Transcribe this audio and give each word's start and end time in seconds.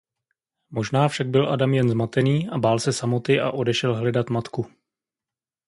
Možná 0.69 1.07
však 1.07 1.27
byl 1.27 1.53
Adam 1.53 1.73
jen 1.73 1.89
zmatený 1.89 2.49
a 2.49 2.57
bál 2.57 2.79
se 2.79 2.93
samoty 2.93 3.39
a 3.39 3.51
odešel 3.51 3.95
hledat 3.95 4.29
matku. 4.29 4.65